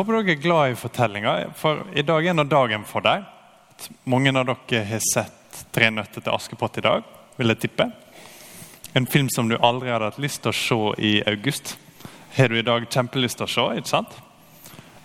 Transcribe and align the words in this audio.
håper 0.00 0.16
dere 0.16 0.32
er 0.32 0.40
glad 0.40 0.72
i 0.72 0.78
fortellinga, 0.80 1.34
for 1.60 1.84
i 1.92 2.04
dag 2.06 2.26
er 2.26 2.36
nå 2.36 2.46
dagen 2.48 2.86
for 2.88 3.04
deg. 3.04 3.26
Mange 4.08 4.32
av 4.32 4.48
dere 4.48 4.84
har 4.88 5.02
sett 5.04 5.36
'Tre 5.72 5.90
nøtter 5.90 6.22
til 6.22 6.32
Askepott' 6.32 6.78
i 6.78 6.80
dag, 6.80 7.02
vil 7.36 7.48
jeg 7.48 7.60
tippe. 7.60 7.90
En 8.94 9.06
film 9.06 9.28
som 9.28 9.48
du 9.48 9.56
aldri 9.56 9.90
hadde 9.90 10.04
hatt 10.04 10.18
lyst 10.18 10.42
til 10.42 10.50
å 10.50 10.54
se 10.54 11.02
i 11.02 11.22
august. 11.26 11.76
Har 12.36 12.48
du 12.48 12.58
i 12.58 12.62
dag 12.62 12.86
kjempelyst 12.88 13.36
til 13.36 13.46
å 13.46 13.50
se, 13.50 13.78
ikke 13.78 13.88
sant? 13.88 14.16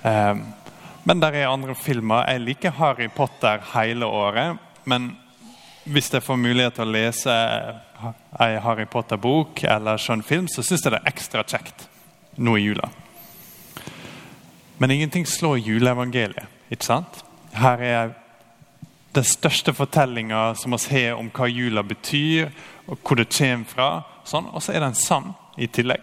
Um, 0.03 0.53
men 1.03 1.19
der 1.19 1.33
er 1.33 1.49
andre 1.49 1.75
filmer. 1.75 2.25
Jeg 2.29 2.41
liker 2.41 2.71
Harry 2.71 3.07
Potter 3.07 3.61
hele 3.73 4.05
året. 4.05 4.57
Men 4.85 5.17
hvis 5.83 6.13
jeg 6.13 6.23
får 6.23 6.37
mulighet 6.37 6.75
til 6.75 6.87
å 6.87 6.91
lese 6.91 7.31
en 8.39 8.61
Harry 8.61 8.85
Potter-bok 8.85 9.63
eller 9.63 9.97
skjønn 9.97 10.23
film, 10.23 10.47
så 10.47 10.63
syns 10.63 10.85
jeg 10.85 10.91
det 10.91 11.01
er 11.01 11.11
ekstra 11.11 11.43
kjekt 11.43 11.87
nå 12.37 12.57
i 12.57 12.61
jula. 12.61 12.89
Men 14.77 14.91
ingenting 14.91 15.25
slår 15.25 15.57
juleevangeliet. 15.57 16.47
ikke 16.71 16.85
sant? 16.85 17.23
Her 17.53 17.77
er 17.77 18.09
den 19.15 19.23
største 19.23 19.73
fortellinga 19.73 20.55
som 20.59 20.75
vi 20.75 21.05
har 21.05 21.15
om 21.15 21.29
hva 21.31 21.47
jula 21.47 21.83
betyr, 21.83 22.51
og 22.87 22.97
hvor 22.99 23.15
det 23.15 23.29
kommer 23.31 23.65
fra. 23.65 23.89
Sånn, 24.25 24.49
og 24.51 24.63
så 24.63 24.73
er 24.73 24.83
den 24.83 24.97
sann 24.97 25.33
i 25.57 25.67
tillegg. 25.67 26.01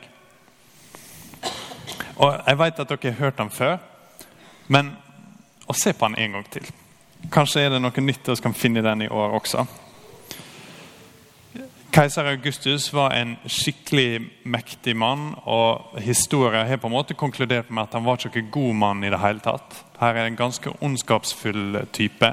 Og 2.16 2.38
Jeg 2.46 2.58
vet 2.58 2.80
at 2.80 2.88
dere 2.88 3.12
har 3.12 3.18
hørt 3.18 3.38
den 3.38 3.50
før, 3.50 3.78
men 4.68 4.92
å 5.66 5.74
se 5.74 5.92
på 5.92 6.08
den 6.08 6.18
en 6.18 6.38
gang 6.38 6.50
til. 6.50 6.66
Kanskje 7.32 7.66
er 7.66 7.70
det 7.70 7.80
noe 7.82 8.04
nytt 8.04 8.28
vi 8.28 8.42
kan 8.42 8.54
finne 8.54 8.82
den 8.82 9.02
i 9.02 9.08
år 9.08 9.36
også. 9.38 9.66
Keiser 11.92 12.24
Augustus 12.24 12.92
var 12.92 13.10
en 13.10 13.34
skikkelig 13.44 14.22
mektig 14.42 14.94
mann. 14.96 15.34
og 15.44 15.98
Historien 16.00 16.66
har 16.66 16.76
på 16.80 16.88
en 16.88 16.94
måte 16.94 17.14
konkludert 17.14 17.68
med 17.70 17.82
at 17.84 17.92
han 17.92 18.04
var 18.06 18.16
ikke 18.16 18.46
god 18.50 18.74
mann 18.74 19.04
i 19.04 19.10
det 19.12 19.18
hele 19.20 19.44
tatt. 19.44 19.76
Her 20.00 20.16
er 20.16 20.30
en 20.30 20.38
ganske 20.38 20.72
ondskapsfull 20.80 21.82
type. 21.92 22.30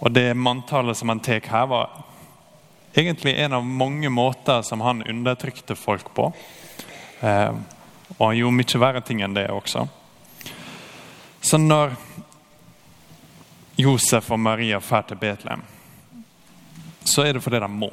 Og 0.00 0.14
det 0.16 0.32
manntallet 0.32 0.96
som 0.96 1.12
han 1.12 1.20
tar 1.20 1.44
her, 1.44 1.66
var 1.66 1.90
egentlig 2.96 3.34
en 3.36 3.52
av 3.52 3.66
mange 3.66 4.08
måter 4.08 4.62
som 4.62 4.80
han 4.80 5.04
undertrykte 5.04 5.76
folk 5.76 6.08
på. 6.16 6.30
Eh, 7.20 7.52
og 8.16 8.24
han 8.30 8.38
gjorde 8.38 8.56
mye 8.62 8.82
verre 8.86 9.04
ting 9.04 9.20
enn 9.20 9.36
det 9.36 9.44
også. 9.52 9.84
Så 11.40 11.60
når 11.60 11.92
Josef 13.76 14.32
og 14.32 14.40
Maria 14.40 14.80
drar 14.80 15.04
til 15.04 15.20
Betlehem, 15.20 15.68
så 17.04 17.28
er 17.28 17.36
det 17.36 17.44
fordi 17.44 17.60
de 17.60 17.68
må. 17.68 17.92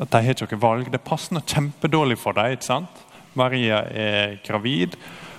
At 0.00 0.10
De 0.10 0.20
har 0.20 0.34
ikke 0.34 0.56
noe 0.56 0.62
valg. 0.62 0.90
Det 0.90 1.02
passer 1.04 1.36
noe 1.36 1.46
kjempedårlig 1.46 2.18
for 2.18 2.34
dem. 2.34 2.56
ikke 2.56 2.66
sant? 2.66 3.02
Maria 3.34 3.82
er 3.90 4.38
gravid, 4.46 4.94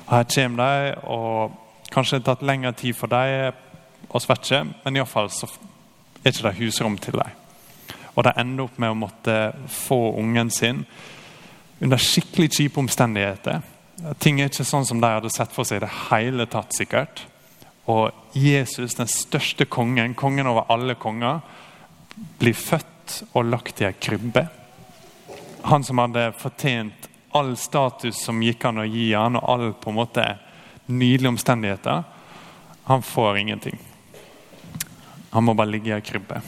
og 0.05 0.11
her 0.17 0.27
kommer 0.35 0.63
de. 0.63 0.95
og 1.03 1.61
Kanskje 1.91 2.17
det 2.19 2.27
har 2.27 2.35
tatt 2.35 2.47
lengre 2.47 2.73
tid 2.75 2.95
for 2.97 3.07
dem 3.07 3.53
å 4.09 4.19
svette, 4.19 4.63
men 4.83 4.97
iallfall 4.97 5.29
så 5.31 5.47
er 6.23 6.33
ikke 6.33 6.55
husrom 6.59 6.97
til 6.99 7.19
dem. 7.19 7.43
Og 8.15 8.23
de 8.25 8.33
ender 8.39 8.65
opp 8.65 8.79
med 8.79 8.91
å 8.91 8.97
måtte 8.97 9.35
få 9.71 10.15
ungen 10.19 10.49
sin 10.51 10.83
under 11.83 11.99
skikkelig 11.99 12.49
kjipe 12.55 12.79
omstendigheter. 12.79 13.61
Ting 14.19 14.39
er 14.39 14.49
ikke 14.49 14.65
sånn 14.67 14.87
som 14.87 14.99
de 15.03 15.11
hadde 15.11 15.31
sett 15.31 15.53
for 15.55 15.67
seg 15.67 15.81
i 15.81 15.85
det 15.85 15.93
hele 16.09 16.47
tatt, 16.51 16.75
sikkert. 16.75 17.25
Og 17.91 18.11
Jesus, 18.35 18.95
den 18.97 19.11
største 19.11 19.67
kongen, 19.69 20.15
kongen 20.17 20.49
over 20.49 20.67
alle 20.73 20.95
konger, 20.99 21.43
blir 22.39 22.55
født 22.57 22.94
og 23.33 23.49
lagt 23.49 23.81
i 23.81 23.87
ei 23.87 23.95
krybbe. 23.99 24.45
Han 25.65 25.83
som 25.83 26.01
hadde 26.03 26.29
fortjent 26.37 27.09
all 27.35 27.55
status 27.59 28.21
som 28.23 28.43
gikk 28.43 28.67
an 28.69 28.83
å 28.83 28.87
gi 28.87 29.09
han, 29.13 29.35
og 29.39 29.49
all 29.49 29.71
på 29.73 29.91
en 29.91 29.97
måte 29.97 30.25
nydelige 30.85 31.33
omstendigheter, 31.33 32.03
han 32.85 33.01
får 33.01 33.41
ingenting. 33.41 33.79
Han 35.33 35.43
må 35.43 35.55
bare 35.57 35.73
ligge 35.73 35.91
i 35.91 35.95
ei 35.97 36.05
krybbe. 36.05 36.39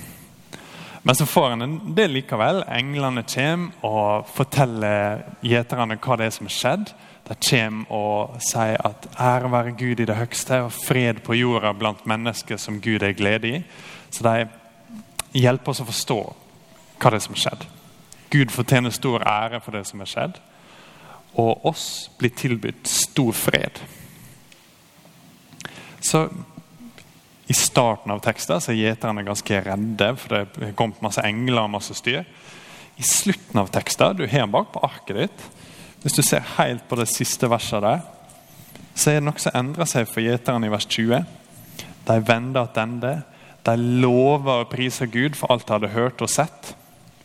Men 1.08 1.16
så 1.16 1.26
får 1.26 1.50
han 1.50 1.76
det 1.96 2.08
likevel. 2.12 2.62
Englene 2.68 3.24
kommer 3.28 3.88
og 3.88 4.30
forteller 4.36 5.22
gjeterne 5.44 5.96
hva 6.04 6.18
det 6.20 6.28
er 6.28 6.34
som 6.36 6.50
har 6.50 6.56
skjedd. 6.56 6.90
De 7.28 7.36
kommer 7.50 7.92
og 7.96 8.42
sier 8.44 8.80
at 8.88 9.08
ære 9.16 9.52
være 9.52 9.76
Gud 9.80 10.02
i 10.04 10.08
det 10.08 10.18
høgste 10.18 10.62
og 10.66 10.74
fred 10.76 11.22
på 11.24 11.36
jorda 11.36 11.74
blant 11.76 12.06
mennesker 12.08 12.60
som 12.60 12.82
Gud 12.84 13.04
er 13.04 13.16
glede 13.16 13.54
i. 13.54 13.62
Så 14.12 14.24
de 14.24 14.48
hjelper 15.36 15.74
oss 15.74 15.84
å 15.84 15.88
forstå 15.88 16.22
hva 16.98 17.12
det 17.12 17.20
er 17.20 17.26
som 17.26 17.36
har 17.36 17.44
skjedd. 17.44 17.66
Gud 18.34 18.52
fortjener 18.52 18.94
stor 18.96 19.24
ære 19.24 19.62
for 19.64 19.78
det 19.78 19.86
som 19.88 20.02
har 20.04 20.12
skjedd. 20.12 20.40
Og 21.38 21.66
oss 21.70 22.10
blir 22.20 22.34
tilbudt 22.36 22.90
stor 22.90 23.32
fred. 23.36 23.82
Så 26.02 26.28
I 27.48 27.56
starten 27.56 28.12
av 28.12 28.20
teksten 28.24 28.60
så 28.60 28.74
er 28.74 28.82
gjeterne 28.82 29.24
ganske 29.24 29.62
redde, 29.64 30.10
for 30.20 30.34
det 30.34 30.68
er 30.68 30.76
kommet 30.76 31.04
masse 31.04 31.24
engler 31.24 31.64
og 31.64 31.76
masse 31.78 31.96
styr. 31.96 32.26
I 32.98 33.06
slutten 33.06 33.62
av 33.62 33.70
teksten, 33.72 34.18
du 34.18 34.26
har 34.28 34.50
bak 34.52 34.74
på 34.74 34.84
arket 34.84 35.22
ditt, 35.22 35.46
hvis 36.04 36.18
du 36.18 36.22
ser 36.26 36.44
helt 36.58 36.84
på 36.90 36.98
det 37.00 37.08
siste 37.12 37.48
verset 37.50 37.84
der, 37.86 38.04
så 38.98 39.12
er 39.12 39.20
det 39.20 39.28
noe 39.28 39.40
som 39.42 39.56
endrer 39.56 39.88
seg 39.88 40.10
for 40.10 40.26
gjeterne 40.26 40.68
i 40.68 40.74
vers 40.74 40.88
20. 40.90 41.24
De 42.08 42.20
vender 42.28 42.70
tilbake. 42.74 43.16
De 43.68 43.76
lover 43.76 44.64
å 44.64 44.68
prise 44.72 45.06
Gud 45.12 45.36
for 45.36 45.52
alt 45.52 45.66
de 45.68 45.76
hadde 45.76 45.92
hørt 45.92 46.22
og 46.24 46.32
sett. 46.32 46.74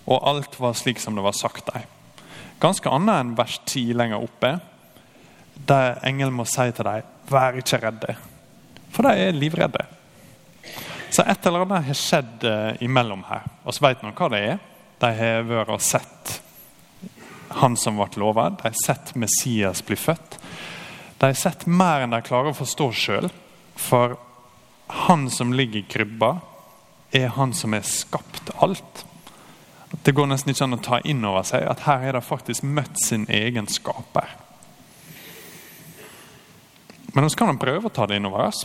Og 0.07 0.19
alt 0.29 0.59
var 0.61 0.77
slik 0.79 1.01
som 1.01 1.17
det 1.17 1.25
var 1.25 1.37
sagt 1.37 1.71
dem. 1.73 1.87
Ganske 2.63 2.91
annet 2.91 3.21
enn 3.21 3.35
vers 3.39 3.59
10 3.67 3.97
lenger 3.99 4.23
oppe, 4.23 4.57
der 5.67 5.99
engelen 6.07 6.35
må 6.35 6.47
si 6.49 6.69
til 6.75 6.87
dem 6.87 7.09
vær 7.31 7.59
ikke 7.59 7.81
redde. 7.83 8.17
For 8.93 9.07
de 9.07 9.27
er 9.29 9.37
livredde. 9.37 9.85
Så 11.13 11.25
et 11.29 11.47
eller 11.47 11.67
annet 11.67 11.89
har 11.89 11.99
skjedd 11.99 12.45
eh, 12.49 12.85
imellom 12.85 13.25
her. 13.29 13.45
Og 13.65 13.75
så 13.75 13.85
vet 13.85 14.03
nå 14.05 14.13
hva 14.17 14.31
det 14.33 14.41
er. 14.53 14.61
De 15.03 15.11
har 15.19 15.47
vært 15.49 15.73
og 15.75 15.83
sett 15.85 16.39
han 17.61 17.77
som 17.77 17.99
ble 18.01 18.21
lovet. 18.21 18.59
De 18.59 18.71
har 18.71 18.79
sett 18.81 19.15
Messias 19.19 19.83
bli 19.85 19.97
født. 19.99 20.39
De 21.19 21.29
har 21.29 21.39
sett 21.39 21.67
mer 21.69 22.05
enn 22.05 22.15
de 22.15 22.23
klarer 22.25 22.53
å 22.53 22.57
forstå 22.57 22.89
sjøl. 22.97 23.29
For 23.77 24.17
han 25.07 25.29
som 25.33 25.53
ligger 25.57 25.83
i 25.83 25.89
krybba, 25.89 26.35
er 27.13 27.33
han 27.37 27.53
som 27.57 27.77
har 27.77 27.85
skapt 27.87 28.53
alt. 28.65 29.05
Det 30.03 30.13
går 30.13 30.27
nesten 30.27 30.51
ikke 30.51 30.67
an 30.67 30.77
å 30.77 30.83
ta 30.83 30.99
inn 31.07 31.23
over 31.25 31.45
seg 31.47 31.67
at 31.71 31.85
her 31.87 32.09
er 32.09 32.17
det 32.17 32.25
faktisk 32.27 32.65
møtt 32.67 32.99
sin 33.05 33.27
egen 33.31 33.69
skaper. 33.71 34.33
Men 37.13 37.29
så 37.31 37.39
kan 37.39 37.61
prøve 37.61 37.87
å 37.87 37.93
ta 37.93 38.09
det 38.09 38.19
inn 38.19 38.27
over 38.27 38.49
oss. 38.49 38.65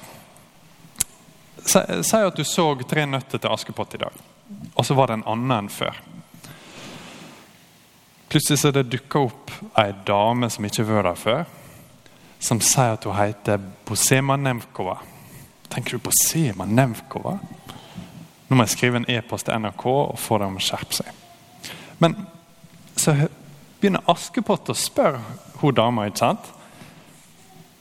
Si 1.68 2.18
at 2.18 2.38
du 2.38 2.46
så 2.48 2.70
tre 2.88 3.03
nøtter 3.06 3.42
til 3.44 3.52
Askepott 3.52 3.98
i 3.98 4.02
dag, 4.02 4.22
og 4.74 4.86
så 4.86 4.96
var 4.98 5.12
det 5.12 5.20
en 5.20 5.28
annen 5.28 5.53
enn 5.58 5.70
før. 5.74 6.00
Plutselig 8.31 8.62
så 8.62 8.72
det 8.72 8.88
dukka 8.92 9.22
opp 9.28 9.52
ei 9.80 9.92
dame 10.08 10.50
som 10.52 10.66
ikke 10.68 10.84
har 10.84 10.90
vært 10.90 11.09
der 11.12 11.22
før, 11.22 11.46
som 12.40 12.64
sier 12.64 12.96
at 12.96 13.06
hun 13.08 13.18
heter 13.18 13.62
Bosema 13.88 14.38
Nemkova. 14.40 14.98
Tenker 15.69 15.98
du 15.98 16.04
Bosema 16.08 16.66
Nemkova? 16.66 17.38
Nå 18.48 18.56
må 18.56 18.64
jeg 18.64 18.78
skrive 18.78 19.02
en 19.02 19.09
e-post 19.12 19.48
til 19.48 19.59
NRK 19.59 19.86
og 19.92 20.19
få 20.22 20.40
dem 20.40 20.56
å 20.56 20.64
skjerpe 20.64 21.02
seg. 21.02 21.26
Men 21.97 22.16
så 22.96 23.16
begynner 23.80 24.06
Askepott 24.12 24.69
å 24.69 24.78
spørre 24.78 25.22
hun 25.62 25.75
dama. 25.75 26.08
ikke 26.08 26.24
sant? 26.24 26.52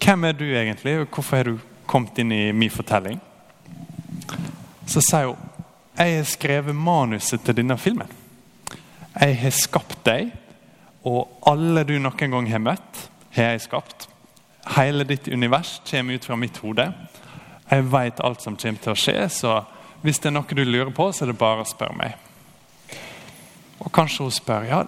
Hvem 0.00 0.24
er 0.24 0.32
du 0.32 0.44
egentlig, 0.44 1.00
og 1.00 1.08
hvorfor 1.10 1.36
har 1.36 1.50
du 1.50 1.58
kommet 1.86 2.18
inn 2.18 2.32
i 2.32 2.52
min 2.52 2.70
fortelling? 2.70 3.20
Så 4.86 5.02
sier 5.02 5.32
hun 5.32 5.52
jeg 5.96 6.18
har 6.18 6.26
skrevet 6.28 6.76
manuset 6.76 7.40
til 7.40 7.56
denne 7.56 7.78
filmen. 7.80 8.10
Jeg 9.16 9.36
har 9.40 9.54
skapt 9.56 10.02
deg, 10.04 10.28
og 11.08 11.38
alle 11.48 11.86
du 11.88 11.94
noen 11.96 12.34
gang 12.34 12.50
har 12.50 12.60
møtt, 12.60 12.98
har 13.32 13.54
jeg 13.54 13.62
skapt. 13.64 14.04
Hele 14.76 15.06
ditt 15.08 15.30
univers 15.32 15.78
kommer 15.88 16.18
ut 16.18 16.28
fra 16.28 16.36
mitt 16.36 16.60
hode. 16.60 16.90
Jeg 17.70 17.88
vet 17.88 18.20
alt 18.20 18.44
som 18.44 18.58
kommer 18.60 18.84
til 18.84 18.92
å 18.92 18.98
skje, 19.06 19.16
så 19.32 19.54
hvis 20.04 20.20
det 20.20 20.28
er 20.28 20.36
noe 20.36 20.58
du 20.58 20.64
lurer 20.68 20.92
på, 20.92 21.08
så 21.16 21.24
er 21.24 21.32
det 21.32 21.40
bare 21.40 21.64
å 21.64 21.70
spørre 21.70 21.96
meg. 21.96 22.25
Og 23.78 23.92
kanskje 23.92 24.26
hun 24.26 24.34
spør 24.34 24.68
ja, 24.68 24.82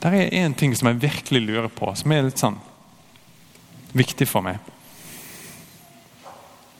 det 0.00 0.10
er 0.16 0.34
én 0.44 0.54
ting 0.56 0.74
som 0.76 0.88
jeg 0.88 1.02
virkelig 1.02 1.40
lurer 1.44 1.68
på, 1.68 1.90
som 1.94 2.12
er 2.12 2.24
litt 2.24 2.40
sånn 2.40 2.58
viktig 3.92 4.28
for 4.28 4.44
meg. 4.46 4.60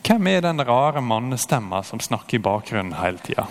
Hvem 0.01 0.27
er 0.31 0.41
den 0.41 0.63
rare 0.65 1.03
mannestemma 1.05 1.83
som 1.83 1.99
snakker 2.01 2.39
i 2.39 2.43
bakgrunnen 2.43 2.97
hele 2.97 3.21
tida? 3.21 3.45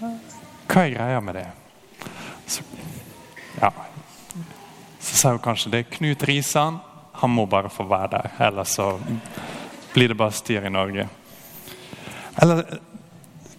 Hva 0.00 0.82
er 0.82 0.94
greia 0.94 1.20
med 1.20 1.36
det? 1.38 1.46
Så, 2.46 2.64
ja. 3.60 3.70
så 4.98 5.20
sa 5.20 5.34
hun 5.34 5.44
kanskje 5.44 5.74
det 5.74 5.82
er 5.82 5.92
Knut 5.98 6.24
Risan. 6.28 6.80
Han 7.20 7.32
må 7.32 7.46
bare 7.46 7.70
få 7.72 7.86
være 7.88 8.10
der, 8.16 8.32
ellers 8.48 8.74
så 8.76 8.94
blir 9.94 10.12
det 10.12 10.18
bare 10.18 10.36
styr 10.36 10.66
i 10.68 10.72
Norge. 10.72 11.08
Eller 12.42 12.78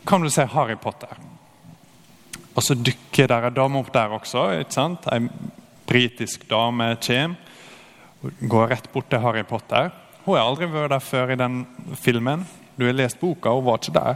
kan 0.06 0.22
du 0.22 0.30
si 0.30 0.46
Harry 0.54 0.76
Potter? 0.76 1.27
Og 2.58 2.66
så 2.66 2.74
dukker 2.74 3.30
der 3.30 3.48
en 3.48 3.54
dame 3.54 3.80
opp 3.80 3.92
der 3.94 4.14
også. 4.18 4.48
ikke 4.60 4.74
sant? 4.74 5.06
En 5.14 5.30
britisk 5.88 6.50
dame 6.50 6.96
kommer. 7.06 7.36
går 8.50 8.68
rett 8.68 8.92
bort 8.92 9.10
til 9.10 9.20
Harry 9.20 9.44
Potter. 9.44 9.92
Hun 10.26 10.36
har 10.36 10.48
aldri 10.48 10.66
vært 10.66 10.92
der 10.92 11.00
før 11.00 11.32
i 11.32 11.38
den 11.40 11.68
filmen. 11.96 12.48
Du 12.76 12.86
har 12.86 12.94
lest 12.94 13.20
boka, 13.20 13.50
og 13.50 13.66
var 13.66 13.78
ikke 13.78 13.94
der. 13.94 14.16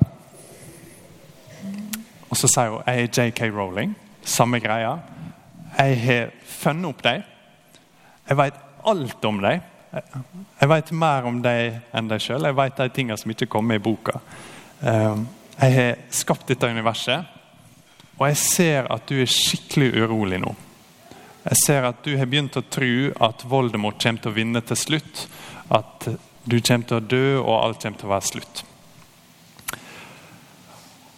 Og 2.29 2.37
så 2.37 2.47
sier 2.47 2.73
hun 2.73 2.81
jeg 2.87 3.03
er 3.03 3.27
JK 3.29 3.41
Rowling. 3.53 3.95
Samme 4.23 4.59
greia. 4.59 4.97
Jeg 5.77 5.99
har 6.01 6.31
funnet 6.43 6.89
opp 6.89 7.03
deg. 7.03 7.23
Jeg 8.27 8.37
vet 8.37 8.57
alt 8.87 9.25
om 9.25 9.39
deg. 9.41 9.61
Jeg 9.91 10.69
vet 10.71 10.91
mer 10.91 11.27
om 11.27 11.41
deg 11.43 11.81
enn 11.93 12.09
deg 12.09 12.23
sjøl. 12.23 12.47
Jeg 12.47 12.57
vet 12.57 12.77
de 12.77 12.89
tingene 12.95 13.17
som 13.19 13.31
ikke 13.33 13.49
kommer 13.51 13.77
i 13.77 13.83
boka. 13.83 14.19
Ehm, 14.81 15.27
jeg 15.57 15.75
har 15.75 16.03
skapt 16.09 16.47
dette 16.47 16.69
universet, 16.69 17.27
og 18.21 18.27
jeg 18.29 18.37
ser 18.37 18.87
at 18.93 19.07
du 19.09 19.15
er 19.17 19.29
skikkelig 19.29 19.95
urolig 19.97 20.37
nå. 20.43 20.51
Jeg 21.41 21.57
ser 21.57 21.87
at 21.87 22.03
du 22.05 22.11
har 22.19 22.27
begynt 22.29 22.57
å 22.59 22.61
tro 22.69 22.89
at 23.25 23.45
Voldemort 23.49 23.97
kommer 24.03 24.21
til 24.21 24.29
å 24.29 24.35
vinne 24.35 24.61
til 24.61 24.77
slutt. 24.77 25.23
At 25.73 26.05
du 26.45 26.59
kommer 26.61 26.85
til 26.85 26.99
å 26.99 27.01
dø, 27.01 27.23
og 27.39 27.55
alt 27.55 27.81
kommer 27.81 27.97
til 27.97 28.09
å 28.09 28.11
være 28.11 28.27
slutt. 28.29 28.61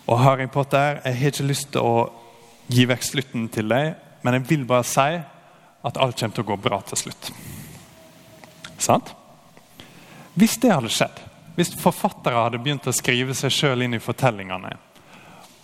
Og 0.07 0.21
Harry 0.23 0.47
Potter, 0.51 1.01
jeg 1.03 1.19
har 1.19 1.35
ikke 1.35 1.49
lyst 1.49 1.73
til 1.75 1.83
å 1.83 2.07
gi 2.71 2.87
vekk 2.87 3.03
slutten 3.03 3.51
til 3.51 3.67
deg, 3.71 3.99
men 4.23 4.39
jeg 4.39 4.47
vil 4.53 4.63
bare 4.67 4.87
si 4.87 5.09
at 5.83 5.99
alt 5.99 6.19
kommer 6.19 6.37
til 6.39 6.45
å 6.45 6.49
gå 6.53 6.59
bra 6.69 6.79
til 6.87 7.03
slutt. 7.03 7.33
Sant? 8.79 9.11
Hvis 10.39 10.55
det 10.63 10.71
hadde 10.71 10.91
skjedd, 10.91 11.19
hvis 11.59 11.75
forfattere 11.83 12.47
hadde 12.47 12.63
begynt 12.63 12.87
å 12.87 12.95
skrive 12.95 13.35
seg 13.35 13.51
sjøl 13.51 13.83
inn 13.83 13.99
i 13.99 14.03
fortellingene, 14.03 14.71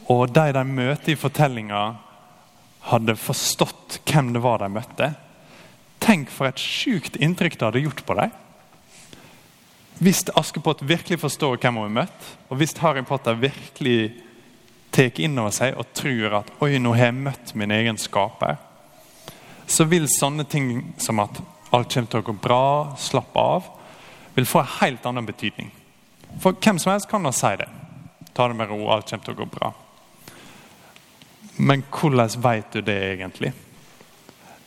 og 0.10 0.30
de 0.34 0.52
de 0.56 0.64
møter 0.66 1.14
i 1.14 1.20
fortellinga, 1.20 1.84
hadde 2.90 3.16
forstått 3.20 4.00
hvem 4.10 4.32
det 4.34 4.42
var 4.44 4.62
de 4.64 4.70
møtte 4.72 5.10
Tenk 6.00 6.30
for 6.32 6.48
et 6.48 6.62
sjukt 6.62 7.18
inntrykk 7.20 7.58
det 7.60 7.66
hadde 7.68 7.82
gjort 7.84 8.06
på 8.08 8.16
dem. 8.16 8.32
Hvis 10.00 10.24
Askepott 10.40 10.82
virkelig 10.88 11.20
forstår 11.20 11.58
hvem 11.60 11.76
hun 11.76 11.90
har 11.90 12.06
møtt, 12.06 12.28
og 12.48 12.62
hvis 12.62 12.78
Harry 12.80 13.04
Potter 13.04 13.36
virkelig 13.36 14.14
tar 14.96 15.20
inn 15.20 15.36
over 15.38 15.52
seg 15.54 15.76
og 15.76 15.92
tror 15.94 16.38
at 16.40 16.54
oi, 16.64 16.78
nå 16.80 16.94
har 16.96 17.10
jeg 17.10 17.18
møtt 17.20 17.52
min 17.60 17.76
egen 17.76 18.00
skaper, 18.00 18.56
så 19.68 19.86
vil 19.92 20.08
sånne 20.10 20.48
ting 20.50 20.96
som 20.98 21.20
at 21.22 21.44
alt 21.76 21.92
kommer 21.92 22.10
til 22.10 22.24
å 22.24 22.28
gå 22.32 22.38
bra, 22.48 22.64
slappe 22.98 23.44
av, 23.44 23.68
vil 24.34 24.48
få 24.48 24.64
en 24.64 24.74
helt 24.80 25.06
annen 25.06 25.28
betydning. 25.28 25.70
For 26.40 26.56
hvem 26.56 26.80
som 26.80 26.94
helst 26.94 27.10
kan 27.12 27.28
da 27.28 27.36
si 27.36 27.52
det. 27.60 27.68
Ta 28.34 28.48
det 28.48 28.56
med 28.56 28.72
ro, 28.72 28.86
alt 28.94 29.12
kommer 29.12 29.28
til 29.28 29.36
å 29.36 29.42
gå 29.44 29.52
bra. 29.52 29.74
Men 31.60 31.84
hvordan 31.92 32.30
vet 32.42 32.72
du 32.72 32.82
det 32.82 32.98
egentlig? 33.14 33.52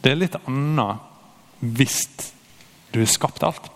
Det 0.02 0.10
er 0.12 0.18
litt 0.18 0.36
annet 0.44 1.08
hvis 1.62 2.02
du 2.92 2.98
har 3.00 3.08
skapt 3.08 3.44
alt. 3.46 3.70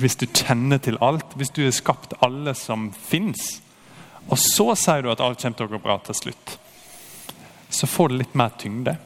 Hvis 0.00 0.16
du 0.16 0.24
kjenner 0.26 0.80
til 0.80 0.96
alt. 1.04 1.34
Hvis 1.36 1.52
du 1.52 1.64
har 1.66 1.74
skapt 1.76 2.14
alle 2.24 2.54
som 2.56 2.88
fins. 2.96 3.60
Og 4.30 4.38
så 4.40 4.70
sier 4.78 5.04
du 5.04 5.10
at 5.12 5.20
alt 5.20 5.42
kommer 5.42 5.58
til 5.58 5.68
å 5.68 5.74
gå 5.74 5.82
bra 5.82 5.98
til 6.06 6.16
slutt. 6.16 6.54
Så 7.68 7.88
får 7.90 8.12
det 8.12 8.22
litt 8.22 8.38
mer 8.38 8.56
tyngde. 8.60 8.96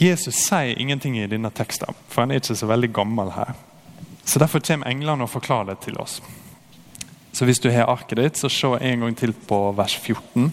Jesus 0.00 0.40
sier 0.46 0.78
ingenting 0.80 1.18
i 1.18 1.28
denne 1.28 1.50
teksten, 1.56 1.96
for 2.08 2.22
han 2.22 2.32
er 2.32 2.40
ikke 2.40 2.56
så 2.56 2.68
veldig 2.68 2.92
gammel 2.96 3.32
her. 3.36 3.54
Så 4.24 4.40
Derfor 4.40 4.60
kommer 4.60 4.88
englene 4.88 5.24
og 5.24 5.32
forklarer 5.32 5.74
det 5.74 5.80
til 5.84 6.00
oss. 6.00 6.20
Så 7.36 7.44
Hvis 7.44 7.58
du 7.60 7.68
har 7.70 7.90
arket 7.92 8.16
ditt, 8.16 8.38
så 8.40 8.48
se 8.48 8.68
en 8.80 9.00
gang 9.00 9.16
til 9.16 9.34
på 9.36 9.58
vers 9.76 9.92
14. 9.96 10.46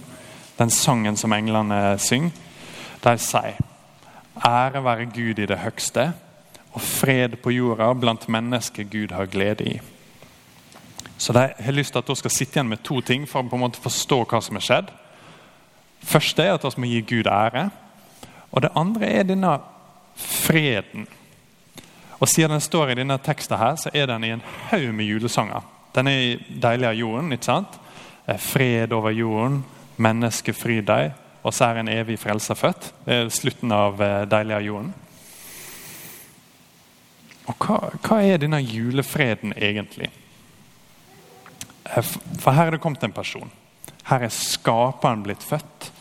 Den 0.57 0.69
sangen 0.69 1.15
som 1.15 1.31
englene 1.31 1.95
synger. 1.97 2.33
De 3.03 3.13
sier 3.17 3.61
Ære 4.43 4.81
være 4.83 5.05
Gud 5.05 5.39
i 5.39 5.45
det 5.47 5.61
høgste, 5.61 6.11
og 6.73 6.81
fred 6.81 7.37
på 7.39 7.53
jorda 7.55 7.93
blant 7.93 8.27
mennesker 8.27 8.83
Gud 8.83 9.15
har 9.15 9.31
glede 9.31 9.63
i. 9.63 9.79
Så 11.17 11.31
de 11.33 11.45
har 11.59 11.71
lyst 11.71 11.93
til 11.93 12.03
at 12.03 12.09
vi 12.09 12.15
skal 12.19 12.31
sitte 12.35 12.57
igjen 12.57 12.69
med 12.73 12.83
to 12.83 12.99
ting 12.99 13.29
for 13.29 13.39
å 13.39 13.47
på 13.47 13.55
en 13.55 13.63
måte 13.63 13.79
forstå 13.79 14.17
hva 14.25 14.41
som 14.43 14.59
har 14.59 14.65
skjedd. 14.67 14.91
Første 16.03 16.43
er 16.43 16.57
at 16.57 16.65
vi 16.65 16.81
må 16.83 16.89
gi 16.91 17.01
Gud 17.13 17.31
ære. 17.31 17.69
Og 18.51 18.65
det 18.65 18.73
andre 18.75 19.07
er 19.07 19.23
denne 19.23 19.53
freden. 20.15 21.07
Og 22.19 22.27
Siden 22.27 22.57
den 22.57 22.61
står 22.61 22.91
i 22.91 22.99
denne 22.99 23.17
teksten, 23.23 23.57
her, 23.57 23.79
så 23.79 23.89
er 23.93 24.11
den 24.11 24.23
i 24.23 24.33
en 24.35 24.43
haug 24.67 24.91
med 24.91 25.05
julesanger. 25.05 25.72
Den 25.95 26.07
er 26.07 26.37
'Deilig 26.61 26.87
av 26.87 26.95
jorden'. 26.95 27.33
ikke 27.33 27.45
sant? 27.45 27.79
Fred 28.39 28.91
over 28.91 29.11
jorden, 29.11 29.65
menneske 29.97 30.53
fry 30.53 30.79
deg, 30.81 31.11
og 31.43 31.53
så 31.53 31.65
er 31.65 31.79
en 31.79 31.87
evig 31.87 32.19
frelser 32.19 32.55
født. 32.55 32.93
Det 33.05 33.13
er 33.13 33.29
slutten 33.29 33.71
av 33.71 34.01
eh, 34.01 34.25
'Deilig 34.25 34.55
av 34.55 34.61
jorden'. 34.61 34.93
Og 37.45 37.55
hva, 37.59 37.79
hva 37.99 38.21
er 38.23 38.37
denne 38.37 38.61
julefreden 38.61 39.53
egentlig? 39.53 40.09
Eh, 41.85 42.03
for 42.39 42.51
her 42.51 42.67
er 42.67 42.71
det 42.71 42.81
kommet 42.81 43.03
en 43.03 43.15
person. 43.15 43.51
Her 44.07 44.23
er 44.23 44.29
skaperen 44.29 45.23
blitt 45.23 45.43
født. 45.43 45.91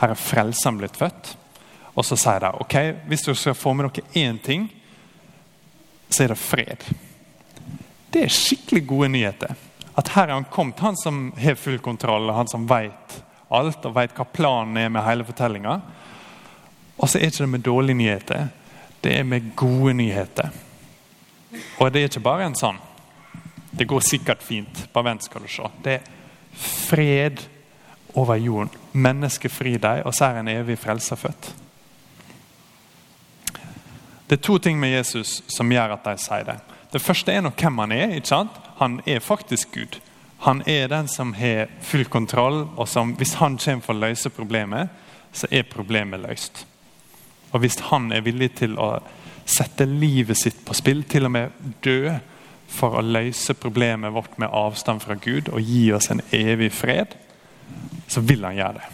Her 0.00 0.14
er 0.14 0.18
frelseren 0.18 0.78
blitt 0.78 0.96
født. 0.96 1.36
Og 1.94 2.04
så 2.04 2.16
sier 2.16 2.40
de 2.40 2.52
ok, 2.62 2.76
hvis 3.10 3.26
du 3.26 3.34
skal 3.34 3.54
få 3.58 3.74
med 3.76 3.90
dere 3.90 4.28
én 4.30 4.38
ting, 4.42 4.70
så 6.08 6.24
er 6.24 6.32
det 6.32 6.38
fred. 6.38 6.86
Det 8.12 8.26
er 8.26 8.32
skikkelig 8.32 8.86
gode 8.86 9.08
nyheter. 9.14 9.54
At 9.96 10.08
her 10.14 10.28
er 10.28 10.36
han 10.36 10.48
kommet, 10.52 10.80
han 10.80 10.96
som 10.96 11.30
har 11.40 11.56
full 11.60 11.78
kontroll, 11.84 12.30
han 12.32 12.48
som 12.48 12.66
vet 12.68 13.22
alt 13.52 13.84
og 13.84 13.94
vet 13.96 14.14
hva 14.16 14.24
planen 14.24 14.78
er 14.80 14.92
med 14.92 15.04
hele 15.04 15.24
fortellinga. 15.28 15.78
Og 16.96 17.08
så 17.08 17.18
er 17.18 17.26
det 17.26 17.34
ikke 17.34 17.50
med 17.52 17.64
dårlige 17.66 17.98
nyheter, 17.98 18.46
det 19.02 19.16
er 19.18 19.24
med 19.28 19.52
gode 19.56 19.94
nyheter. 19.98 20.52
Og 21.78 21.92
det 21.92 22.00
er 22.00 22.08
ikke 22.08 22.24
bare 22.24 22.46
en 22.48 22.56
sånn 22.56 22.78
Det 23.72 23.86
går 23.88 24.00
sikkert 24.04 24.42
fint, 24.44 24.82
bare 24.92 25.06
vent, 25.06 25.24
skal 25.24 25.42
du 25.42 25.48
se. 25.48 25.64
Det 25.84 25.92
er 25.94 26.08
fred 26.52 27.38
over 28.20 28.36
jorden. 28.36 28.68
Mennesket 28.92 29.52
fri 29.52 29.78
deg, 29.80 30.02
og 30.04 30.12
så 30.12 30.26
er 30.26 30.42
en 30.42 30.50
evig 30.52 30.76
frelser 30.76 31.16
født. 31.16 31.48
Det 34.28 34.36
er 34.36 34.42
to 34.44 34.58
ting 34.58 34.76
med 34.80 34.92
Jesus 34.92 35.38
som 35.48 35.72
gjør 35.72 35.96
at 35.96 36.04
de 36.04 36.14
sier 36.20 36.44
det. 36.50 36.58
Det 36.92 37.00
første 37.00 37.32
er 37.32 37.40
nok 37.40 37.60
hvem 37.60 37.78
han 37.78 37.92
er. 37.92 38.16
ikke 38.16 38.28
sant? 38.28 38.56
Han 38.78 39.00
er 39.06 39.24
faktisk 39.24 39.72
Gud. 39.74 40.00
Han 40.42 40.62
er 40.66 40.88
den 40.88 41.08
som 41.08 41.32
har 41.32 41.70
full 41.80 42.04
kontroll, 42.04 42.66
og 42.76 42.88
som, 42.88 43.14
hvis 43.16 43.38
han 43.38 43.58
kommer 43.58 43.84
for 43.84 43.94
å 43.94 44.02
løse 44.02 44.30
problemet, 44.30 44.90
så 45.32 45.48
er 45.50 45.68
problemet 45.70 46.20
løst. 46.20 46.66
Og 47.52 47.62
hvis 47.62 47.78
han 47.88 48.12
er 48.12 48.24
villig 48.26 48.50
til 48.58 48.76
å 48.80 48.96
sette 49.46 49.86
livet 49.88 50.36
sitt 50.36 50.64
på 50.66 50.74
spill, 50.74 51.04
til 51.08 51.28
og 51.28 51.32
med 51.32 51.72
dø, 51.84 52.12
for 52.72 52.96
å 52.96 53.04
løse 53.04 53.54
problemet 53.54 54.12
vårt 54.12 54.38
med 54.40 54.52
avstand 54.52 55.02
fra 55.04 55.16
Gud 55.20 55.50
og 55.52 55.60
gi 55.60 55.90
oss 55.92 56.08
en 56.12 56.22
evig 56.32 56.70
fred, 56.72 57.14
så 58.08 58.20
vil 58.24 58.44
han 58.44 58.56
gjøre 58.56 58.80
det. 58.80 58.88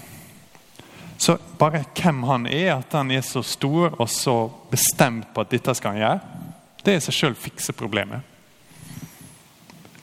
Så 1.18 1.36
bare 1.58 1.84
hvem 1.98 2.22
han 2.28 2.46
er, 2.46 2.76
at 2.76 2.94
han 2.94 3.10
er 3.10 3.22
så 3.26 3.42
stor 3.42 3.96
og 3.98 4.08
så 4.10 4.36
bestemt 4.70 5.32
på 5.34 5.42
at 5.42 5.54
dette 5.54 5.74
skal 5.74 5.96
han 5.96 6.02
gjøre, 6.02 6.37
det 6.84 6.96
i 6.96 7.00
seg 7.02 7.14
sjøl 7.14 7.36
fikser 7.38 7.76
problemet. 7.76 8.24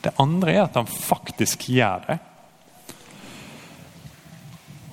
Det 0.04 0.14
andre 0.22 0.54
er 0.54 0.64
at 0.66 0.76
han 0.78 0.86
faktisk 0.86 1.68
gjør 1.72 2.04
det. 2.06 2.18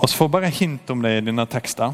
Så 0.04 0.18
får 0.20 0.32
bare 0.34 0.52
hint 0.52 0.90
om 0.92 1.04
det 1.04 1.13
i 1.16 1.24
denne 1.24 1.46
teksten. 1.48 1.94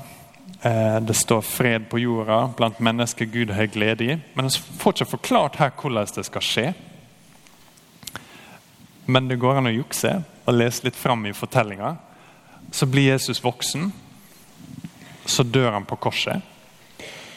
Eh, 0.62 1.00
det 1.00 1.14
står 1.14 1.42
'fred 1.42 1.90
på 1.90 2.00
jorda 2.00 2.48
blant 2.58 2.80
mennesker 2.80 3.26
Gud 3.26 3.50
har 3.50 3.66
glede 3.66 4.04
i'. 4.04 4.20
Men 4.34 4.46
vi 4.46 4.60
får 4.80 4.94
ikke 4.94 5.12
forklart 5.12 5.56
her 5.56 5.70
hvordan 5.70 6.08
det 6.16 6.26
skal 6.26 6.42
skje. 6.42 6.74
Men 9.06 9.28
det 9.28 9.40
går 9.40 9.58
an 9.58 9.68
å 9.68 9.78
jukse 9.78 10.24
og 10.46 10.54
lese 10.54 10.84
litt 10.84 10.96
fram 10.96 11.26
i 11.26 11.34
fortellinga. 11.34 11.98
Så 12.72 12.86
blir 12.86 13.12
Jesus 13.12 13.44
voksen 13.44 13.94
så 15.30 15.44
dør 15.44 15.72
han 15.72 15.86
på 15.86 15.96
korset. 15.96 16.42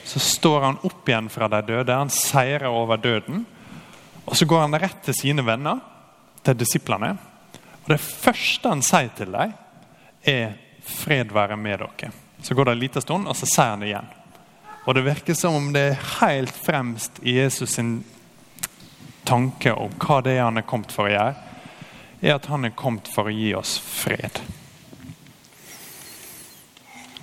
Så 0.05 0.21
står 0.21 0.61
han 0.61 0.79
opp 0.83 1.09
igjen 1.09 1.29
fra 1.31 1.49
de 1.49 1.61
døde. 1.67 1.95
Han 1.95 2.11
seirer 2.11 2.69
over 2.71 2.97
døden. 2.97 3.45
Og 4.25 4.37
så 4.37 4.47
går 4.47 4.65
han 4.65 4.79
rett 4.79 5.03
til 5.05 5.15
sine 5.15 5.45
venner, 5.47 5.81
til 6.43 6.59
disiplene. 6.59 7.15
Og 7.83 7.89
Det 7.89 8.01
første 8.01 8.69
han 8.69 8.83
sier 8.83 9.11
til 9.17 9.33
dem, 9.33 9.53
er 10.23 10.53
'fred 10.83 11.33
være 11.33 11.57
med 11.57 11.81
dere'. 11.81 12.13
Så 12.43 12.55
går 12.55 12.65
det 12.65 12.73
en 12.73 12.79
liten 12.79 13.03
stund, 13.03 13.29
og 13.29 13.37
så 13.37 13.47
sier 13.47 13.71
han 13.71 13.81
det 13.81 13.89
igjen. 13.89 14.09
Og 14.87 14.95
Det 14.95 15.05
virker 15.05 15.35
som 15.35 15.55
om 15.55 15.73
det 15.73 15.81
er 15.81 16.21
helt 16.21 16.57
fremst 16.57 17.21
i 17.23 17.39
Jesus 17.39 17.71
sin 17.71 18.05
tanke 19.25 19.73
om 19.73 19.91
hva 19.91 20.21
det 20.23 20.33
er 20.33 20.45
han 20.45 20.59
er 20.59 20.67
kommet 20.67 20.93
for 20.93 21.07
å 21.07 21.13
gjøre, 21.13 21.35
er 22.23 22.35
at 22.35 22.47
han 22.47 22.65
er 22.65 22.71
kommet 22.71 23.09
for 23.09 23.31
å 23.31 23.35
gi 23.35 23.55
oss 23.55 23.79
fred. 23.79 24.41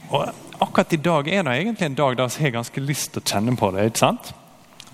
Og 0.09 0.31
akkurat 0.79 0.93
i 0.93 1.03
dag 1.03 1.27
er 1.27 1.43
det 1.43 1.53
egentlig 1.59 1.85
en 1.85 1.95
dag 1.95 2.13
der 2.15 2.29
jeg 2.31 2.45
har 2.45 2.53
ganske 2.55 2.81
lyst 2.81 3.11
til 3.11 3.19
å 3.19 3.27
kjenne 3.27 3.55
på 3.59 3.67
det. 3.75 3.89
ikke 3.89 3.99
sant? 3.99 4.29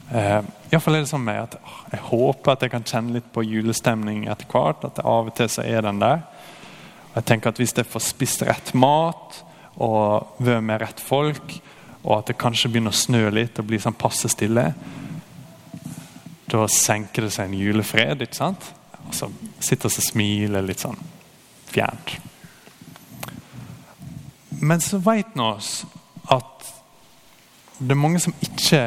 Eh, 0.09 0.41
Iallfall 0.71 0.97
er 0.97 1.03
det 1.03 1.11
sånn 1.11 1.21
med 1.21 1.37
at 1.43 1.57
jeg 1.91 2.01
håper 2.07 2.53
at 2.55 2.65
jeg 2.65 2.71
kan 2.73 2.87
kjenne 2.89 3.13
litt 3.13 3.27
på 3.33 3.43
julestemning 3.45 4.23
etter 4.25 4.49
hvert. 4.49 4.81
At 4.81 5.03
av 5.05 5.29
og 5.29 5.35
til 5.37 5.51
så 5.51 5.61
er 5.61 5.85
den 5.85 6.01
der. 6.01 6.23
Jeg 7.13 7.25
tenker 7.29 7.53
at 7.53 7.61
Hvis 7.61 7.77
jeg 7.77 7.85
får 7.85 8.01
spist 8.01 8.41
rett 8.41 8.73
mat 8.73 9.43
og 9.77 10.33
vært 10.39 10.65
med 10.65 10.81
rett 10.81 10.99
folk, 10.99 11.61
og 12.01 12.17
at 12.17 12.27
det 12.33 12.41
kanskje 12.41 12.71
begynner 12.71 12.89
å 12.89 13.03
snø 13.05 13.29
litt 13.29 13.59
og 13.59 13.69
blir 13.69 13.79
sånn 13.79 13.93
passe 13.93 14.29
stille, 14.29 14.71
da 16.49 16.67
senker 16.67 17.27
det 17.27 17.33
seg 17.35 17.45
en 17.45 17.59
julefred. 17.59 18.25
ikke 18.25 18.41
sant? 18.41 18.73
Og 19.05 19.13
så 19.13 19.29
sitter 19.59 19.89
vi 19.89 20.01
og 20.01 20.09
smiler 20.09 20.65
litt 20.65 20.81
sånn 20.81 20.97
fjernt. 21.69 22.17
Men 24.65 24.81
så 24.81 24.97
vet 24.97 25.33
vi 25.33 25.43
oss 25.45 25.85
at 26.33 26.69
det 27.77 27.93
er 27.93 27.99
mange 27.99 28.21
som 28.23 28.33
ikke 28.41 28.79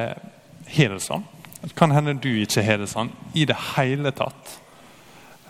har 0.75 0.95
det 0.95 1.03
sånn. 1.05 1.27
Det 1.63 1.75
kan 1.79 1.93
hende 1.95 2.17
du 2.19 2.31
ikke 2.41 2.65
har 2.67 2.81
det 2.83 2.89
sånn 2.91 3.13
i 3.39 3.45
det 3.47 3.57
hele 3.77 4.11
tatt. 4.17 4.57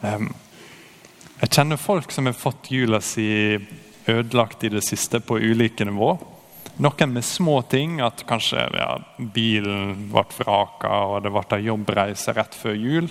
Jeg 0.02 1.52
kjenner 1.54 1.80
folk 1.80 2.12
som 2.12 2.28
har 2.28 2.36
fått 2.36 2.68
jula 2.74 3.00
si 3.04 3.28
ødelagt 4.08 4.64
i 4.64 4.72
det 4.72 4.82
siste 4.84 5.20
på 5.24 5.38
ulike 5.40 5.86
nivå. 5.88 6.10
Noen 6.78 7.14
med 7.14 7.26
små 7.26 7.60
ting, 7.70 7.98
at 8.04 8.22
kanskje 8.28 8.68
ja, 8.78 8.90
bilen 9.18 10.10
ble 10.12 10.24
vraka 10.36 10.90
og 11.08 11.22
det 11.24 11.32
ble 11.34 11.44
en 11.56 11.64
jobbreise 11.70 12.34
rett 12.36 12.58
før 12.58 12.76
jul. 12.76 13.08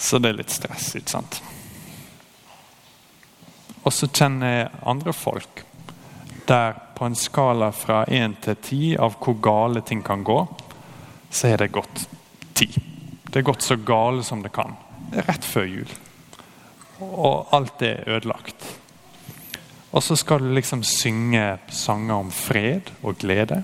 Så 0.00 0.22
det 0.22 0.30
er 0.30 0.38
litt 0.38 0.54
stress, 0.54 0.94
ikke 0.96 1.12
sant. 1.18 1.40
Og 3.82 3.92
så 3.96 4.08
kjenner 4.08 4.54
jeg 4.54 4.72
andre 4.92 5.16
folk 5.16 5.64
der 6.50 6.74
på 6.98 7.06
en 7.06 7.16
skala 7.16 7.70
fra 7.72 8.02
1 8.04 8.40
til 8.44 8.56
10 8.56 8.96
av 9.06 9.16
hvor 9.22 9.38
gale 9.42 9.82
ting 9.86 10.02
kan 10.02 10.24
gå, 10.26 10.38
så 11.30 11.52
er 11.52 11.62
det 11.62 11.70
gått 11.72 12.06
10. 12.58 12.66
Det 13.30 13.38
er 13.38 13.46
gått 13.46 13.62
så 13.62 13.76
gale 13.78 14.24
som 14.26 14.42
det 14.42 14.50
kan. 14.54 14.74
Rett 15.14 15.46
før 15.46 15.68
jul. 15.70 15.92
Og 17.00 17.54
alt 17.54 17.82
er 17.86 18.02
ødelagt. 18.10 18.66
Og 19.90 20.02
så 20.02 20.16
skal 20.18 20.42
du 20.42 20.50
liksom 20.54 20.82
synge 20.86 21.58
sanger 21.70 22.14
om 22.14 22.30
fred 22.34 22.90
og 23.02 23.18
glede. 23.22 23.62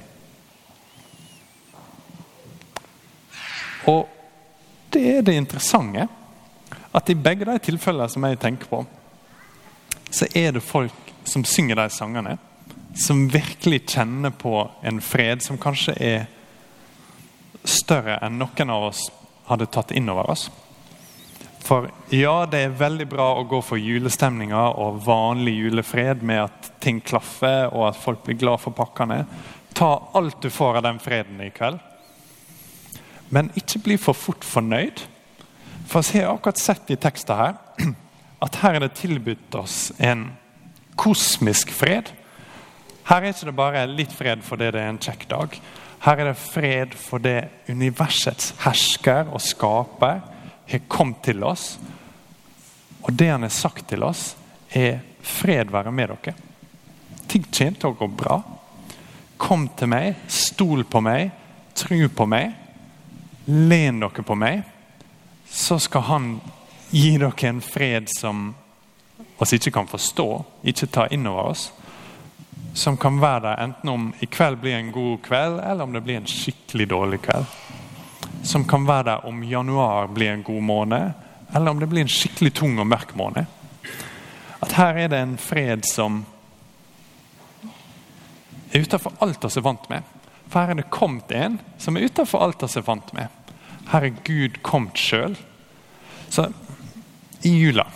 Og 3.87 4.07
det 4.95 5.05
er 5.17 5.27
det 5.27 5.35
interessante. 5.39 6.07
At 6.95 7.11
i 7.11 7.19
begge 7.19 7.47
de 7.47 7.59
tilfellene 7.63 8.09
som 8.11 8.25
jeg 8.25 8.39
tenker 8.43 8.71
på, 8.71 8.85
så 10.11 10.27
er 10.35 10.55
det 10.55 10.65
folk 10.65 10.95
som 11.27 11.45
synger 11.45 11.83
de 11.83 11.91
sangene, 11.91 12.39
som 12.97 13.29
virkelig 13.29 13.83
kjenner 13.93 14.31
på 14.31 14.71
en 14.83 15.01
fred 15.05 15.43
som 15.45 15.59
kanskje 15.61 15.95
er 16.01 16.27
større 17.67 18.17
enn 18.25 18.39
noen 18.41 18.71
av 18.73 18.89
oss 18.89 19.09
hadde 19.51 19.69
tatt 19.71 19.93
inn 19.95 20.09
over 20.11 20.31
oss. 20.33 20.49
For 21.67 21.89
ja, 22.15 22.47
det 22.47 22.61
er 22.63 22.79
veldig 22.79 23.09
bra 23.11 23.27
å 23.37 23.47
gå 23.49 23.59
for 23.65 23.81
julestemninga 23.81 24.69
og 24.79 25.01
vanlig 25.07 25.57
julefred 25.57 26.23
med 26.23 26.45
at 26.45 26.71
ting 26.83 27.01
klaffer 27.03 27.73
og 27.73 27.89
at 27.89 27.99
folk 27.99 28.23
blir 28.27 28.39
glad 28.39 28.63
for 28.63 28.77
pakkene. 28.77 29.25
Ta 29.75 29.91
alt 30.15 30.39
du 30.43 30.51
får 30.53 30.79
av 30.79 30.87
den 30.87 31.01
freden 31.03 31.43
i 31.43 31.51
kveld. 31.55 31.81
Men 33.35 33.51
ikke 33.59 33.83
bli 33.83 33.97
for 33.99 34.15
fort 34.15 34.47
fornøyd. 34.47 35.03
For 35.91 36.07
jeg 36.07 36.27
har 36.27 36.37
akkurat 36.37 36.61
sett 36.63 36.91
i 36.95 36.99
teksten 37.03 37.39
her 37.39 37.59
at 38.47 38.61
her 38.63 38.79
er 38.79 38.87
det 38.87 38.95
tilbudt 39.01 39.59
oss 39.59 39.91
en 39.99 40.29
kosmisk 40.97 41.75
fred. 41.75 42.13
Her 43.07 43.23
er 43.23 43.31
ikke 43.31 43.47
det 43.47 43.57
bare 43.57 43.85
litt 43.87 44.15
fred 44.15 44.41
fordi 44.43 44.71
det 44.75 44.81
er 44.83 44.91
en 44.91 45.03
kjekk 45.03 45.29
dag. 45.31 45.61
Her 46.03 46.23
er 46.23 46.31
det 46.33 46.41
fred 46.41 46.97
fordi 46.99 47.37
universets 47.71 48.53
hersker 48.65 49.31
og 49.31 49.43
skaper 49.43 50.25
har 50.67 50.89
kommet 50.91 51.23
til 51.23 51.45
oss. 51.47 51.77
Og 53.07 53.15
det 53.15 53.31
han 53.31 53.47
har 53.47 53.55
sagt 53.55 53.87
til 53.89 54.03
oss, 54.03 54.35
er 54.75 54.99
'fred 55.23 55.71
være 55.71 55.93
med 55.93 56.09
dere'. 56.09 56.35
Ting 57.29 57.45
kommer 57.45 57.79
til 57.81 57.91
å 57.91 57.99
gå 57.99 58.07
bra. 58.07 58.43
Kom 59.39 59.69
til 59.69 59.89
meg, 59.89 60.17
stol 60.29 60.85
på 60.85 61.01
meg, 61.01 61.31
tro 61.75 62.09
på 62.09 62.27
meg. 62.27 62.55
Len 63.47 64.01
dere 64.01 64.23
på 64.23 64.35
meg. 64.35 64.63
Så 65.51 65.79
skal 65.79 66.01
han 66.01 66.41
gi 66.91 67.19
dere 67.19 67.49
en 67.49 67.61
fred 67.61 68.09
som 68.19 68.55
oss 69.39 69.53
ikke 69.53 69.71
kan 69.71 69.87
forstå, 69.87 70.45
ikke 70.65 70.87
ta 70.87 71.07
inn 71.11 71.27
over 71.27 71.51
oss. 71.51 71.71
Som 72.77 72.99
kan 73.01 73.17
være 73.21 73.41
der 73.47 73.65
enten 73.65 73.89
om 73.89 74.11
i 74.21 74.29
kveld 74.29 74.61
blir 74.61 74.77
en 74.77 74.93
god 74.93 75.23
kveld, 75.25 75.61
eller 75.65 75.89
om 75.89 75.97
det 75.97 76.05
blir 76.05 76.21
en 76.21 76.29
skikkelig 76.29 76.91
dårlig 76.93 77.23
kveld 77.25 77.49
som 78.47 78.65
kan 78.65 78.87
være 78.87 79.03
der 79.03 79.27
om 79.27 79.45
januar 79.45 80.07
blir 80.07 80.31
en 80.31 80.43
god 80.43 80.63
måned, 80.63 81.11
eller 81.55 81.71
om 81.71 81.81
det 81.81 81.87
blir 81.87 82.01
en 82.01 82.09
skikkelig 82.11 82.53
tung 82.55 82.79
og 82.79 82.87
mørk 82.87 83.15
måned. 83.17 83.47
At 84.63 84.73
her 84.79 84.99
er 84.99 85.09
det 85.09 85.21
en 85.21 85.37
fred 85.39 85.85
som 85.87 86.25
er 88.71 88.87
utenfor 88.87 89.19
alt 89.21 89.45
vi 89.45 89.59
er 89.59 89.67
vant 89.67 89.91
med. 89.91 90.07
For 90.47 90.61
her 90.61 90.75
er 90.75 90.81
det 90.81 90.91
kommet 90.95 91.33
en 91.35 91.59
som 91.79 91.97
er 91.97 92.07
utenfor 92.07 92.43
alt 92.45 92.63
vi 92.63 92.81
er 92.81 92.87
vant 92.87 93.13
med. 93.17 93.53
Her 93.91 94.09
er 94.09 94.23
Gud 94.25 94.63
kommet 94.63 94.99
sjøl. 94.99 95.37
Så 96.31 96.49
i 97.43 97.53
jula, 97.55 97.87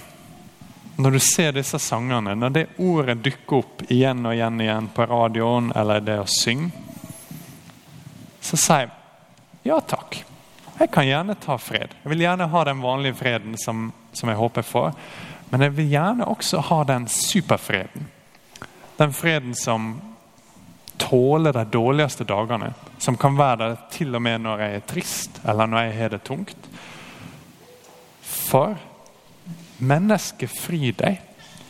når 1.01 1.17
du 1.17 1.21
ser 1.25 1.53
disse 1.57 1.79
sangene, 1.79 2.35
når 2.37 2.55
det 2.55 2.67
ordet 2.79 3.21
dukker 3.25 3.61
opp 3.63 3.85
igjen 3.89 4.25
og 4.27 4.35
igjen, 4.35 4.61
igjen 4.61 4.89
på 4.95 5.07
radioen 5.09 5.71
eller 5.77 6.03
det 6.05 6.19
å 6.21 6.29
synge, 6.29 6.71
så 8.41 8.59
sier 8.59 8.93
ja 9.67 9.77
takk. 9.85 10.23
Jeg 10.81 10.89
kan 10.93 11.05
gjerne 11.05 11.37
ta 11.37 11.59
fred. 11.61 11.93
Jeg 12.03 12.13
vil 12.15 12.25
gjerne 12.25 12.49
ha 12.49 12.63
den 12.65 12.81
vanlige 12.81 13.19
freden 13.19 13.59
som, 13.61 13.91
som 14.17 14.31
jeg 14.33 14.41
håper 14.41 14.65
for. 14.65 14.95
Men 15.51 15.67
jeg 15.67 15.75
vil 15.77 15.91
gjerne 15.93 16.29
også 16.31 16.63
ha 16.71 16.79
den 16.89 17.09
superfreden. 17.13 18.07
Den 18.97 19.13
freden 19.13 19.53
som 19.55 19.93
tåler 21.01 21.53
de 21.53 21.67
dårligste 21.69 22.25
dagene. 22.25 22.73
Som 22.99 23.19
kan 23.21 23.37
være 23.37 23.61
der 23.61 23.77
til 23.93 24.17
og 24.17 24.25
med 24.25 24.41
når 24.45 24.65
jeg 24.65 24.79
er 24.79 24.87
trist 24.89 25.43
eller 25.45 25.69
når 25.69 25.85
jeg 25.85 25.99
har 25.99 26.15
det 26.15 26.23
tungt. 26.25 26.71
For 28.23 28.79
mennesket 29.81 30.51
fri 30.51 30.91
deg. 30.97 31.21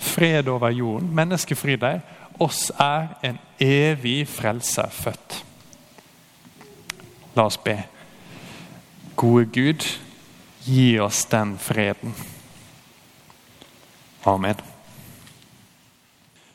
Fred 0.00 0.48
over 0.48 0.70
jorden. 0.70 1.10
Mennesket 1.14 1.58
fri 1.58 1.76
deg. 1.80 2.00
Oss 2.40 2.70
er 2.80 3.14
en 3.22 3.38
evig 3.60 4.24
frelse 4.28 4.86
født. 4.90 5.44
La 7.36 7.44
oss 7.46 7.58
be. 7.60 7.76
Gode 9.20 9.46
Gud, 9.52 9.84
gi 10.64 10.98
oss 10.98 11.24
den 11.28 11.58
freden. 11.60 12.14
Amen. 14.24 14.69